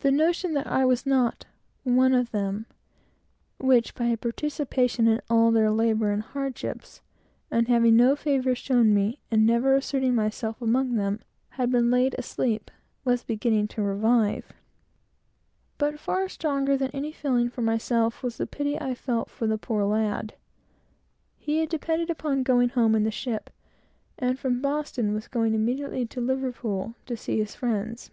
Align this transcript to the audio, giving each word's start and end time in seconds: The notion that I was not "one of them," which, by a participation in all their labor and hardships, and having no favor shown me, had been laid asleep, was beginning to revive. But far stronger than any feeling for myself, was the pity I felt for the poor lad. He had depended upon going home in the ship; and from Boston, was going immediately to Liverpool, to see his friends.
The 0.00 0.10
notion 0.10 0.54
that 0.54 0.66
I 0.66 0.86
was 0.86 1.04
not 1.04 1.44
"one 1.84 2.14
of 2.14 2.30
them," 2.30 2.64
which, 3.58 3.94
by 3.94 4.06
a 4.06 4.16
participation 4.16 5.06
in 5.06 5.20
all 5.28 5.50
their 5.50 5.70
labor 5.70 6.10
and 6.12 6.22
hardships, 6.22 7.02
and 7.50 7.68
having 7.68 7.94
no 7.94 8.16
favor 8.16 8.54
shown 8.54 8.94
me, 8.94 9.18
had 9.30 9.46
been 9.50 11.20
laid 11.90 12.14
asleep, 12.16 12.70
was 13.04 13.22
beginning 13.22 13.68
to 13.68 13.82
revive. 13.82 14.46
But 15.76 15.98
far 16.00 16.26
stronger 16.30 16.78
than 16.78 16.90
any 16.92 17.12
feeling 17.12 17.50
for 17.50 17.60
myself, 17.60 18.22
was 18.22 18.38
the 18.38 18.46
pity 18.46 18.80
I 18.80 18.94
felt 18.94 19.28
for 19.28 19.46
the 19.46 19.58
poor 19.58 19.84
lad. 19.84 20.32
He 21.36 21.58
had 21.58 21.68
depended 21.68 22.08
upon 22.08 22.44
going 22.44 22.70
home 22.70 22.94
in 22.94 23.04
the 23.04 23.10
ship; 23.10 23.50
and 24.18 24.38
from 24.38 24.62
Boston, 24.62 25.12
was 25.12 25.28
going 25.28 25.52
immediately 25.52 26.06
to 26.06 26.20
Liverpool, 26.22 26.94
to 27.04 27.14
see 27.14 27.36
his 27.36 27.54
friends. 27.54 28.10